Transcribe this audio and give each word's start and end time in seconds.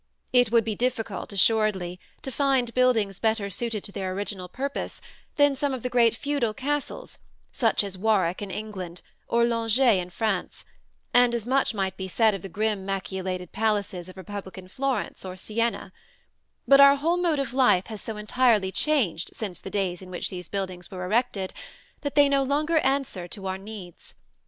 It 0.33 0.51
would 0.51 0.63
be 0.63 0.73
difficult, 0.73 1.31
assuredly, 1.31 1.99
to 2.23 2.31
find 2.31 2.73
buildings 2.73 3.19
better 3.19 3.51
suited 3.51 3.83
to 3.83 3.91
their 3.91 4.11
original 4.13 4.49
purpose 4.49 4.99
than 5.35 5.55
some 5.55 5.75
of 5.75 5.83
the 5.83 5.91
great 5.91 6.15
feudal 6.15 6.55
castles, 6.55 7.19
such 7.51 7.83
as 7.83 7.99
Warwick 7.99 8.41
in 8.41 8.49
England, 8.49 9.03
or 9.27 9.43
Langeais 9.45 10.01
in 10.01 10.09
France; 10.09 10.65
and 11.13 11.35
as 11.35 11.45
much 11.45 11.75
might 11.75 11.97
be 11.97 12.07
said 12.07 12.33
of 12.33 12.41
the 12.41 12.49
grim 12.49 12.83
machicolated 12.83 13.51
palaces 13.51 14.09
of 14.09 14.17
republican 14.17 14.67
Florence 14.67 15.23
or 15.23 15.37
Siena; 15.37 15.93
but 16.67 16.81
our 16.81 16.95
whole 16.95 17.17
mode 17.17 17.37
of 17.37 17.53
life 17.53 17.85
has 17.85 18.01
so 18.01 18.17
entirely 18.17 18.71
changed 18.71 19.29
since 19.35 19.59
the 19.59 19.69
days 19.69 20.01
in 20.01 20.09
which 20.09 20.31
these 20.31 20.49
buildings 20.49 20.89
were 20.89 21.05
erected 21.05 21.53
that 22.01 22.15
they 22.15 22.27
no 22.27 22.41
longer 22.41 22.79
answer 22.79 23.27
to 23.27 23.45
our 23.45 23.59
needs. 23.59 24.15